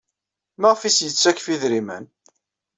Maɣef 0.59 0.81
ay 0.81 0.87
as-yettakf 0.89 1.45
idrimen? 1.53 2.05